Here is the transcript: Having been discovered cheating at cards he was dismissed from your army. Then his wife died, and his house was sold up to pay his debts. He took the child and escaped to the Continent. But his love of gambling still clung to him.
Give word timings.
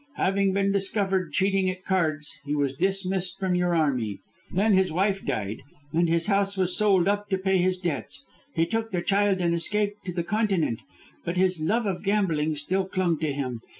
Having 0.15 0.53
been 0.53 0.71
discovered 0.71 1.31
cheating 1.31 1.69
at 1.69 1.85
cards 1.85 2.27
he 2.43 2.55
was 2.55 2.73
dismissed 2.73 3.39
from 3.39 3.53
your 3.53 3.75
army. 3.75 4.17
Then 4.51 4.73
his 4.73 4.91
wife 4.91 5.23
died, 5.23 5.61
and 5.93 6.09
his 6.09 6.25
house 6.25 6.57
was 6.57 6.75
sold 6.75 7.07
up 7.07 7.29
to 7.29 7.37
pay 7.37 7.57
his 7.59 7.77
debts. 7.77 8.23
He 8.55 8.65
took 8.65 8.89
the 8.89 9.03
child 9.03 9.39
and 9.41 9.53
escaped 9.53 10.03
to 10.05 10.11
the 10.11 10.23
Continent. 10.23 10.79
But 11.23 11.37
his 11.37 11.59
love 11.59 11.85
of 11.85 12.01
gambling 12.01 12.55
still 12.55 12.85
clung 12.87 13.19
to 13.19 13.31
him. 13.31 13.61